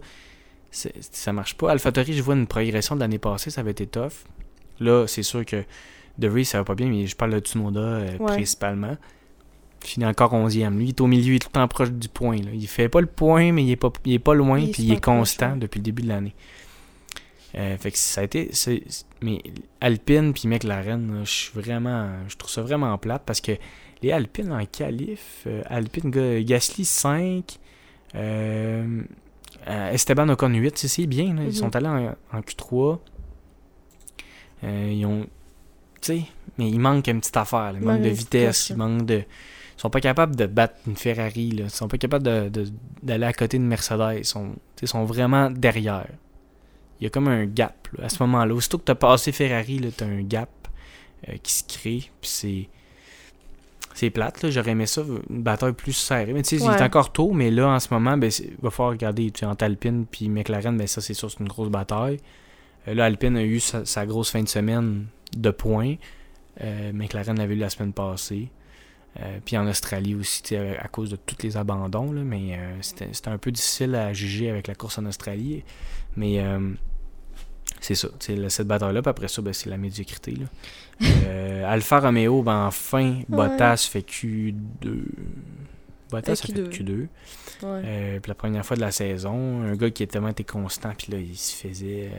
[0.72, 1.72] c'est- ça marche pas.
[1.72, 4.24] AlphaTauri, je vois une progression de l'année passée, ça avait été tough.
[4.80, 5.64] Là, c'est sûr que
[6.18, 8.26] De Vries, ça va pas bien, mais je parle de Tsunoda euh, Ouais.
[8.34, 8.96] principalement.
[9.84, 10.78] Il finit encore 11e.
[10.78, 12.38] Lui, il est au milieu, il est tout le temps proche du point.
[12.38, 12.52] Là.
[12.54, 14.72] Il fait pas le point, mais il est pas, il est pas loin, Il est
[14.72, 16.34] puis il est proche, constant depuis le début de l'année.
[17.56, 18.50] Euh, fait que ça a été.
[19.22, 19.42] mais
[19.82, 22.10] Alpine puis McLaren, je suis vraiment.
[22.28, 23.52] Je trouve ça vraiment plate parce que
[24.02, 27.60] les Alpines en qualif, euh, Alpine Ga- Gasly 5,
[28.16, 29.02] euh,
[29.68, 31.34] Esteban Ocon 8, c'est- bien.
[31.36, 31.42] là.
[31.44, 31.52] Ils Mhm.
[31.52, 33.00] sont allés en, en Q3.
[34.64, 35.26] Euh, ils ont.
[36.02, 36.24] Tu sais,
[36.58, 37.74] mais il manque une petite affaire.
[37.74, 37.74] là.
[37.74, 38.88] Il Il manque manque de une petite vitesse, coche, il là.
[38.88, 39.24] manque de.
[39.84, 41.52] Ils sont pas capables de battre une Ferrari.
[41.52, 41.64] Là.
[41.66, 42.70] Ils sont pas capables de- de-
[43.02, 44.16] d'aller à côté de Mercedes.
[44.18, 46.08] Ils sont, tu sais, ils sont vraiment derrière.
[47.00, 48.54] Il y a comme un gap là, à ce moment-là.
[48.54, 50.50] Aussitôt que tu as passé Ferrari, tu as un gap
[51.28, 52.10] euh, qui se crée.
[52.22, 52.70] Puis c'est.
[53.96, 54.50] C'est plate, là.
[54.50, 56.34] J'aurais aimé ça, une bataille plus serrée.
[56.34, 58.72] Mais tu sais, il est encore tôt, mais là, en ce moment, ben, il va
[58.72, 59.30] falloir regarder.
[59.32, 62.18] Tu entre Alpine puis McLaren, ben, ça, c'est sûr, c'est une grosse bataille.
[62.88, 65.06] Euh, là, Alpine a eu sa, sa grosse fin de semaine
[65.38, 65.96] de points.
[66.62, 68.50] Euh, McLaren l'avait eu la semaine passée.
[69.20, 73.30] Euh, puis en Australie aussi, à, cause de tous les abandons, là, mais euh, c'était
[73.30, 75.64] un peu difficile à juger avec la course en Australie.
[76.16, 76.72] Mais euh,
[77.80, 80.36] c'est ça, cette bataille-là, puis après ça, ben, c'est la médiocrité.
[80.36, 81.68] Là.
[81.70, 84.54] Alfa Romeo, ben, enfin, Bottas fait Q2.
[86.10, 86.70] Bottas Fait a fait Q2.
[86.70, 87.08] Q2.
[87.64, 87.82] Ouais.
[87.86, 90.92] Euh, puis la première fois de la saison, un gars qui a tellement été constant,
[90.98, 92.12] puis là, il se faisait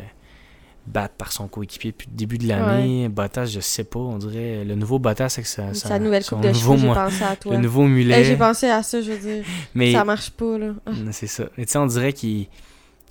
[0.87, 3.09] battre par son coéquipier depuis le début de l'année.
[3.09, 6.41] Bottas, je sais pas, on dirait le nouveau Bottas avec sa, sa, Sa nouvelle coupe
[6.41, 7.53] de nouveau cheveux, j'ai mo- pensé à toi.
[7.55, 8.25] le nouveau Eh, mulet.
[8.25, 9.45] j'ai pensé à ça, je veux dire.
[9.75, 10.75] mais Ça marche pas, là.
[10.87, 10.91] Ah.
[11.13, 11.45] C'est ça.
[11.57, 12.47] Mais tu sais, on dirait qu'il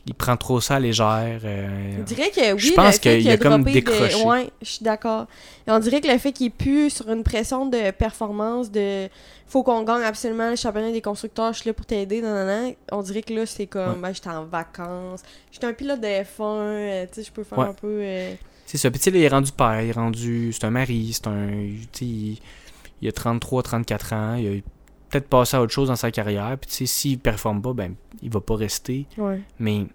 [0.05, 1.39] il prend trop ça à légère.
[1.45, 4.23] euh, On dirait que oui, Je pense qu'il a comme de- décroché.
[4.25, 5.27] Ouais, je suis d'accord.
[5.67, 9.07] On dirait que le fait qu'il plus sur une pression de performance, de
[9.47, 12.21] faut qu'on gagne absolument le championnat des constructeurs, je suis là pour t'aider.
[12.91, 13.99] On dirait que là, c'est comme, Ouais.
[14.01, 17.57] ben, j'étais en vacances, j'étais un pilote de F1, euh, tu sais, je peux faire
[17.59, 17.67] Ouais.
[17.67, 17.87] un peu.
[18.01, 18.33] euh,
[18.65, 18.89] C'est ça.
[18.91, 20.51] Puis tu sais, là, il est rendu père, il est rendu.
[20.51, 21.47] C'est un mari, c'est un.
[21.47, 22.37] Tu sais, il,
[23.01, 24.61] il a 33-34 ans, il a
[25.13, 26.57] peut-être passé à autre chose dans sa carrière.
[26.59, 29.05] Puis tu sais, s'il performe pas, ben, il va pas rester.
[29.17, 29.41] Ouais.
[29.59, 29.87] Mais tu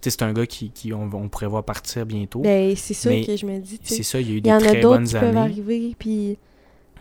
[0.00, 2.40] sais, c'est un gars qui, qui on, voir partir bientôt.
[2.40, 4.48] Ben, c'est ça que je me dis, c'est ça, il y a eu Il des
[4.50, 6.38] y en a très d'autres bonnes qui peuvent arriver, puis.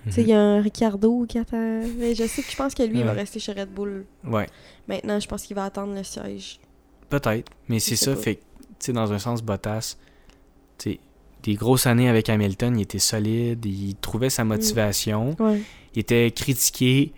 [0.08, 0.30] Tu sais, il Mhm.
[0.30, 1.82] y a un Ricardo qui attend.
[1.98, 4.06] Mais je sais que je pense que lui, il va rester chez Red Bull.
[4.24, 4.46] Ouais,
[4.88, 6.60] Maintenant, je pense qu'il va attendre le siège.
[7.10, 7.52] peut-être.
[7.70, 8.22] Mais c'est ça, pas.
[8.22, 9.96] fait que, tu sais, dans un sens, Bottas,
[10.78, 11.00] tu sais,
[11.44, 14.30] des grosses années avec Hamilton, il était solide, il trouvait Mm.
[14.32, 15.36] sa motivation.
[15.39, 15.62] Ouais.
[15.96, 17.13] Il était critiqué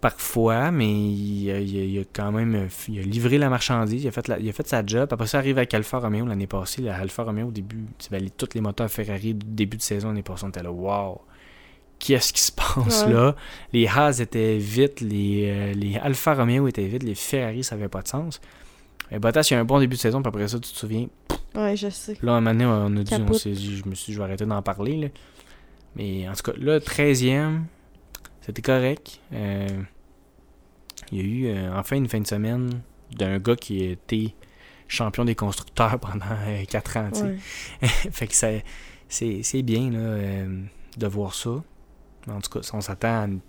[0.00, 4.02] parfois, mais il, a- il a- il a quand même il a livré la marchandise,
[4.02, 5.08] il a fait, la- il a fait sa job.
[5.12, 6.82] Après ça, arrive avec Alfa Romeo l'année passée.
[6.82, 10.08] La Alfa Romeo, au début, ben, les- tous les moteurs Ferrari du début de saison
[10.08, 11.20] l'année passée, on était là, wow,
[11.98, 13.12] qu'est-ce qui se passe Ouais.
[13.12, 13.36] là?
[13.72, 17.88] Les Haas étaient vite, les, euh, les Alfa Romeo étaient vite, les Ferrari, ça n'avait
[17.88, 18.40] pas de sens.
[19.10, 20.76] Mais Bottas, il y a un bon début de saison, puis après ça, tu te
[20.78, 21.06] souviens,
[21.52, 22.16] Ouais, je sais.
[22.22, 24.24] Là, un moment donné, on a dit, on dit, je me suis dit, je vais
[24.24, 24.96] arrêter d'en parler.
[24.96, 25.08] Là.
[25.96, 27.64] Mais en tout cas, là, 13e,
[28.40, 29.20] c'était correct.
[29.32, 29.82] Euh,
[31.12, 32.82] il y a eu euh, enfin une fin de semaine
[33.16, 34.34] d'un gars qui été
[34.88, 36.26] champion des constructeurs pendant
[36.68, 37.10] 4 ans.
[37.12, 37.24] tu sais.
[37.24, 37.38] Ouais.
[38.10, 38.64] fait que c'est
[39.10, 40.62] c'est bien là, euh,
[40.96, 41.62] de voir ça.
[42.28, 43.40] En tout cas, on s'attend à une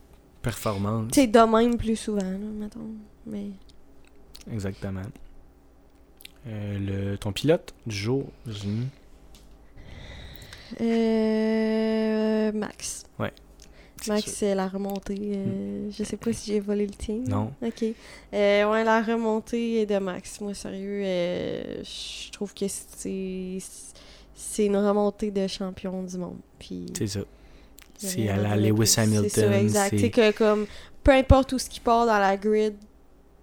[0.42, 1.14] performance.
[1.14, 2.96] Sais, de même plus souvent, là, mettons.
[3.26, 3.52] Mais.
[4.52, 5.04] Exactement.
[6.48, 8.32] Euh, le, ton pilote du jour.
[10.82, 12.52] Euh.
[12.54, 13.06] Max.
[13.20, 13.34] c'est
[14.08, 15.18] Max, c'est la remontée.
[15.36, 17.20] euh, Je sais pas si j'ai volé le tien.
[17.28, 17.52] Non.
[17.62, 17.84] Ok.
[18.34, 20.40] Euh, ouais, la remontée de Max.
[20.42, 23.58] Moi, sérieux, euh, je trouve que c'est.
[24.34, 26.38] C'est une remontée de champion du monde.
[26.60, 26.86] Puis.
[26.98, 27.20] C'est ça.
[27.98, 28.96] C'est à la Lewis.
[28.98, 29.30] Hamilton.
[29.30, 30.00] C'est ça, exact.
[30.00, 30.66] c'est- que, comme.
[31.04, 32.76] Peu importe où ce qui part dans la grid,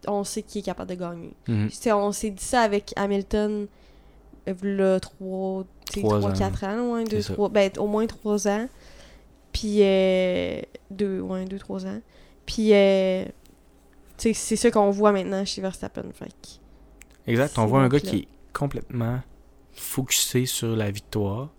[0.06, 1.32] on sait qui est capable de gagner.
[1.48, 1.70] Mhm.
[1.70, 3.66] Sais, on s'est dit ça avec Hamilton,
[4.62, 6.32] là, 3, Trois 3 ans.
[6.38, 7.32] 4 ans, ouais, deux, C'est ça.
[7.34, 8.68] trois, ben, au moins 3 ans.
[9.52, 12.00] Puis, euh, 2, ouais, 2, 3 ans.
[12.46, 13.24] Puis, euh,
[14.16, 16.04] tu sais, c'est ça qu'on voit maintenant chez Verstappen.
[16.12, 16.60] Fait
[17.26, 17.58] Exact.
[17.58, 18.10] On voit un gars là.
[18.10, 19.20] qui est complètement
[19.72, 21.50] focusé sur la victoire.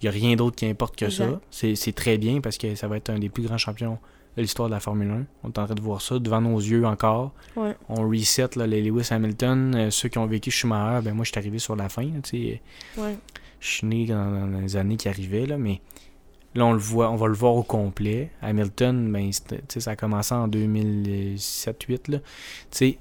[0.00, 1.24] Il n'y a rien d'autre qui importe que ça.
[1.24, 1.42] Exact.
[1.50, 3.98] C'est c'est très bien parce que ça va être un des plus grands champions
[4.36, 5.26] de l'histoire de la Formule 1.
[5.44, 7.32] On est en train de voir ça devant nos yeux encore.
[7.56, 7.74] Ouais.
[7.88, 9.74] On reset là, les Lewis Hamilton.
[9.74, 12.02] Euh, ceux qui ont vécu Schumacher, ben moi je suis arrivé sur la fin.
[12.02, 12.20] là.
[12.98, 13.16] Ouais.
[13.60, 15.80] Je suis né dans, dans les années qui arrivaient, là, mais
[16.54, 18.30] là on le voit, on va le voir au complet.
[18.42, 19.30] Hamilton, ben,
[19.78, 22.10] ça a commencé en 2007-2008.
[22.10, 22.18] là.
[22.18, 22.24] Tu
[22.70, 22.98] sais,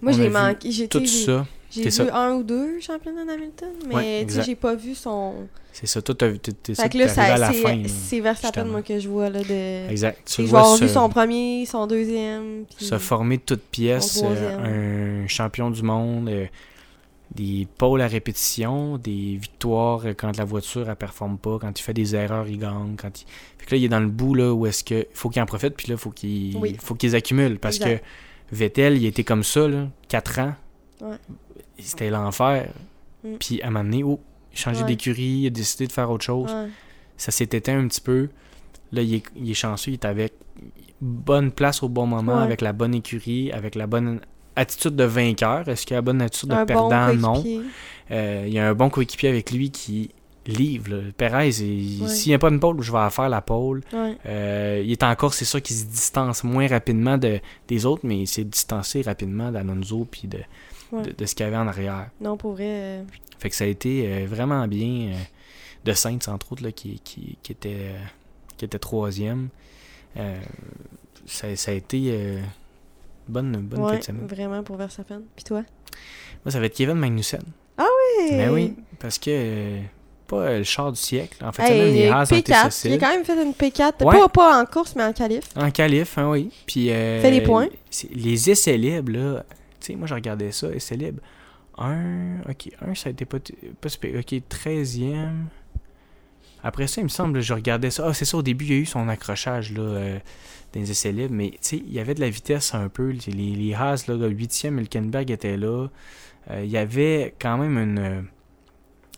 [0.00, 0.70] Moi, j'ai vu manqué.
[0.70, 2.04] J'ai tout ça, J'ai vu ça.
[2.14, 5.34] un ou deux championnats d'Hamilton, mais Ouais, j'ai pas vu son.
[5.72, 6.02] c'est ça.
[6.02, 7.82] Toi, t'as- t'es t'es ça à la fin.
[7.86, 9.90] c'est Verstappen, moi, que je vois, là, de.
[9.90, 10.18] Exact.
[10.26, 12.64] Tu vois avoir vu son premier, son deuxième.
[12.76, 16.28] puis- se former de toutes pièces, euh, un champion du monde.
[16.28, 16.46] euh,
[17.34, 21.82] des pôles à répétition, des victoires euh, quand la voiture elle performe pas, quand il
[21.82, 22.94] fait des erreurs, il gagne.
[22.96, 23.24] Quand il...
[23.58, 25.46] Fait que là, il est dans le bout là, où est-ce que faut qu'il en
[25.46, 26.76] profite, puis là, faut qu'il Oui.
[26.80, 27.58] faut qu'ils accumulent.
[27.58, 27.98] Parce Exact.
[28.00, 28.04] que
[28.56, 30.54] Vettel, il était comme ça, là, 4 ans.
[31.00, 31.16] Ouais.
[31.78, 32.68] C'était l'enfer.
[33.24, 33.28] Mm.
[33.40, 34.20] Puis à un moment donné, oh,
[34.52, 34.86] il a changé Ouais.
[34.88, 36.52] d'écurie, il a décidé de faire autre chose.
[36.52, 36.68] Ouais.
[37.16, 38.28] Ça s'est éteint un petit peu.
[38.92, 40.34] Là, il est, il est chanceux, il est avec
[41.00, 44.20] bonne place au bon moment, avec la bonne écurie, avec la bonne
[44.56, 45.68] attitude de vainqueur.
[45.68, 47.14] Est-ce qu'il a la bonne attitude de Un bon perdant?
[47.14, 47.44] non.
[48.10, 50.10] Euh, il y a un bon coéquipier avec lui qui
[50.46, 50.90] livre.
[50.90, 51.02] là.
[51.16, 51.52] Perez, Ouais.
[52.08, 53.82] s'il n'y a pas une pole, je vais faire la pole.
[53.92, 54.16] Ouais.
[54.26, 57.38] Euh, il est encore, c'est sûr qu'il se distance moins rapidement de,
[57.68, 60.38] des autres, mais il s'est distancé rapidement d'Alonso puis de,
[60.90, 61.02] Ouais.
[61.02, 62.10] de, de ce qu'il y avait en arrière.
[62.20, 62.66] Non, pour vrai.
[62.68, 63.02] euh,
[63.38, 65.12] Fait que ça a été vraiment bien.
[65.84, 67.92] de Saints, entre autres, là, qui, qui, qui était,
[68.56, 69.48] qui était troisième.
[71.26, 72.38] Ça, ça a été
[73.28, 74.26] bonne, bonne fin ouais, de semaine.
[74.26, 75.22] vraiment pour Verstappen.
[75.34, 75.62] Puis toi?
[76.44, 77.42] Moi, ça va être Kevin Magnussen.
[77.78, 78.30] Hey!
[78.36, 79.80] Ben oui, parce que euh,
[80.26, 81.44] pas euh, le char du siècle.
[81.44, 82.82] En fait, Hey, semaine, les Haas ont été P4.
[82.86, 84.04] Il a quand même fait une P4.
[84.04, 84.18] Ouais.
[84.18, 85.44] Pas, pas en course, mais en qualif.
[85.56, 86.50] En qualif, hein, oui.
[86.66, 87.68] Puis, euh, Fait des points.
[88.12, 89.44] Les essais libres, là,
[89.80, 91.22] tu sais, moi, je regardais ça, essais libres.
[91.78, 93.38] Un, ok, un, ça a été pas,
[93.80, 94.18] pas super.
[94.20, 95.30] Ok, 13e.
[96.62, 98.06] Après ça, il me semble, je regardais ça.
[98.08, 100.18] Ah, c'est ça, au début, il y a eu son accrochage, là, euh,
[100.72, 101.34] dans les essais libres.
[101.34, 103.14] Mais, tu sais, il y avait de la vitesse un peu.
[103.26, 105.88] Les, les Haas, là, le 8e, Hülkenberg était là.
[106.50, 108.26] Euh, il y avait quand même une.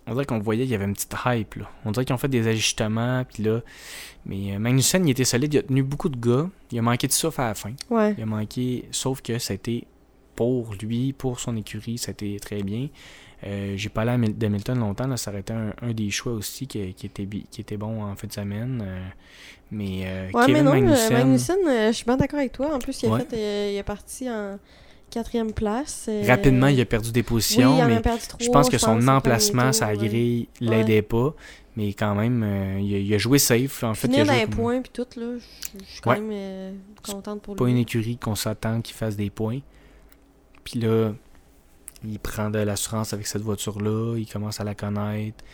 [0.07, 1.71] On dirait qu'on voyait, il y avait une petite hype, là.
[1.87, 3.61] On dirait qu'ils ont fait des ajustements, puis là.
[4.27, 6.49] Mais euh, Magnussen, il était solide, il a tenu beaucoup de gars.
[6.71, 7.73] Il a manqué de souffle à la fin.
[7.91, 8.15] Ouais.
[8.19, 9.87] Il a manqué, sauf que ça a été
[10.37, 12.89] pour lui, pour son écurie, ça a été très bien.
[13.47, 16.67] Euh, J'ai pas parlé d'Hamilton longtemps, là, ça aurait été un, un des choix aussi
[16.67, 18.83] qui, qui était, qui était bon en fin de semaine.
[18.85, 19.07] euh,
[19.71, 22.53] mais euh, Ouais, Kevin mais non, Magnussen, Magnussen, Magnussen euh, je suis bien d'accord avec
[22.53, 22.75] toi.
[22.75, 23.21] En plus, il, a Ouais.
[23.21, 24.59] fait, euh, il est parti en
[25.11, 26.07] quatrième place.
[26.09, 29.89] euh, rapidement, il a perdu des positions, mais perdu je pense que son emplacement, sa
[29.89, 29.97] ouais.
[29.97, 31.35] grille, l'aidait pas.
[31.77, 33.83] Mais quand même, euh, il, a, il a joué safe.
[33.83, 36.21] En fait, il a joué comme- points puis tout, là, je je suis quand Ouais.
[36.21, 37.73] même euh, contente pour pas lui.
[37.73, 39.59] une écurie qu'on s'attend qu'il fasse des points.
[40.65, 41.13] Puis là,
[42.05, 45.45] il prend de l'assurance avec cette voiture-là, il commence à la connaître,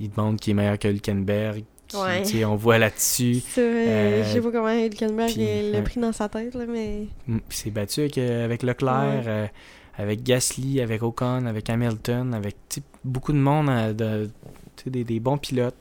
[0.00, 1.64] il demande qu'il est meilleur que Hülkenberg.
[1.86, 2.44] qui- Ouais.
[2.44, 3.42] On voit là-dessus.
[3.58, 7.06] Euh, je sais pas comment Hülkenberg il l'a pris dans sa tête, là, mais...
[7.26, 9.26] Mm, puis c'est battu avec, euh, avec Leclerc, Ouais.
[9.26, 9.46] euh,
[9.96, 12.56] avec Gasly, avec Ocon, avec Hamilton, avec
[13.02, 14.30] beaucoup de monde, euh, de,
[14.90, 15.74] des, des bons pilotes.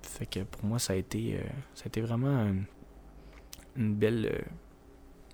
[0.00, 1.38] Fait que pour moi, ça a été,
[1.74, 2.64] ça a été vraiment une,
[3.76, 4.42] une belle,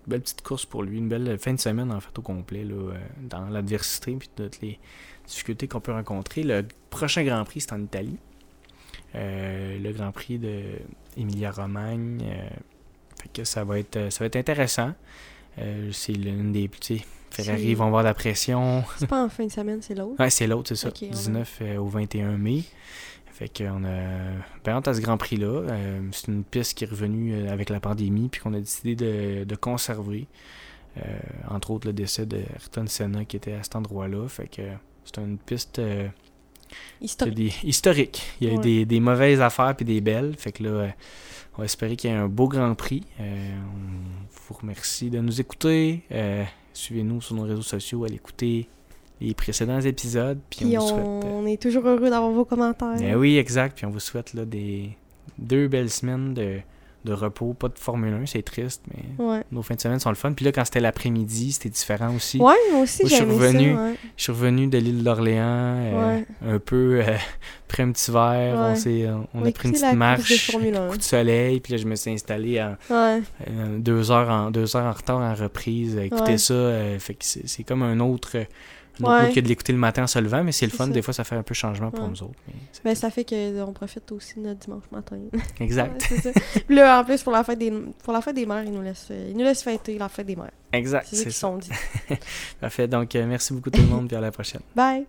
[0.07, 2.75] belle petite course pour lui, une belle fin de semaine en fait au complet, là,
[2.75, 4.79] euh, dans l'adversité puis toutes les
[5.27, 6.43] difficultés qu'on peut rencontrer.
[6.43, 8.19] Le prochain Grand Prix, c'est en Italie.
[9.15, 10.62] Euh, le Grand Prix de
[11.17, 12.23] Emilia-Romagne.
[12.23, 12.49] euh,
[13.23, 14.95] fait que ça va être, ça va être intéressant.
[15.59, 16.71] Euh, c'est l'une des.
[16.81, 18.85] Sais, Ferrari vont avoir de la pression.
[18.99, 20.17] C'est pas en fin de semaine, c'est l'autre?
[20.19, 20.88] Ouais, c'est l'autre, c'est ça.
[20.88, 21.09] Ok, ouais.
[21.09, 22.62] 19 euh, au 21 mai.
[23.33, 25.47] Fait qu'on a hâte à ce Grand Prix-là.
[25.47, 28.95] Euh, c'est une piste qui est revenue euh, avec la pandémie, puis qu'on a décidé
[28.95, 30.27] de, de conserver.
[30.99, 31.01] Euh,
[31.49, 34.29] entre autres, le décès de Ayrton Senna qui était à cet endroit-là.
[34.29, 34.62] Fait que
[35.05, 36.09] c'est une piste euh,
[37.01, 37.35] Historique.
[37.35, 38.23] des, historique.
[38.40, 38.62] Il y a eu Ouais.
[38.62, 40.35] des, des mauvaises affaires puis des belles.
[40.37, 40.92] Fait que là,
[41.57, 43.03] on va espérer qu'il y ait un beau Grand Prix.
[43.18, 43.25] On
[44.49, 46.03] vous remercie de nous écouter.
[46.75, 48.68] Suivez-nous sur nos réseaux sociaux, allez écouter
[49.23, 50.39] les précédents épisodes.
[50.51, 51.25] Puis, Puis on vous souhaite.
[51.33, 52.97] on est toujours heureux d'avoir vos commentaires.
[52.99, 53.77] Ben oui, exact.
[53.77, 54.91] Puis on vous souhaite là, des
[55.39, 56.59] deux belles semaines de,
[57.05, 57.53] de repos.
[57.55, 59.43] Pas de Formule 1, c'est triste, mais Ouais.
[59.51, 60.33] nos fins de semaine sont le fun.
[60.33, 62.39] Puis là, quand c'était l'après-midi, c'était différent aussi.
[62.39, 63.75] Ouais, moi aussi, j'ai revenu.
[63.75, 63.95] ça, ouais.
[64.17, 66.27] Je suis revenu de l'île d'Orléans, euh, Ouais.
[66.47, 67.15] un peu euh,
[67.69, 68.55] pris un petit verre.
[68.57, 70.89] On, s'est- on On a pris une petite marche, 1.
[70.91, 71.61] coup de soleil.
[71.61, 73.21] Puis là, je me suis installé en, euh,
[73.79, 75.97] deux, heures en, deux heures en retard en reprise.
[75.97, 76.39] Ouais.
[76.39, 78.37] ça, euh, fait que c'est c'est comme un autre.
[79.01, 79.29] Autre Ouais.
[79.29, 80.87] mot que de l'écouter le matin en se levant, mais c'est le fun.
[80.87, 80.91] ça.
[80.93, 82.11] Des fois, ça fait un peu changement pour Ouais.
[82.11, 82.35] nous autres.
[82.47, 85.17] mais Ben, ça fait qu'on profite aussi de notre dimanche matin.
[85.61, 86.03] exact.
[86.11, 86.41] Ouais, c'est ça.
[86.67, 87.73] Puis là, en plus, pour la fête des,
[88.05, 90.37] pour la fête des mères, ils nous laissent, ils nous laissent fêter la fête des
[90.37, 90.51] mères.
[90.73, 91.71] Exact, C'est c'est qu'ils sont dit.
[92.61, 92.87] Parfait.
[92.89, 94.63] Donc, euh, merci beaucoup tout le monde, puis à la prochaine.
[94.77, 95.07] Bye!